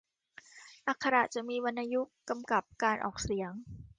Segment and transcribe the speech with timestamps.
[0.87, 3.51] อักขระจะมีวรรณยุกต์กำกับการออกเสียง